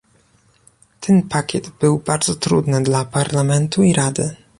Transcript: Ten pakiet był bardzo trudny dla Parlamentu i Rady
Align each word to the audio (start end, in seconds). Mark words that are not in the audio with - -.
Ten 0.99 1.27
pakiet 1.29 1.69
był 1.69 1.99
bardzo 1.99 2.35
trudny 2.35 2.83
dla 2.83 3.05
Parlamentu 3.05 3.83
i 3.83 3.93
Rady 3.93 4.35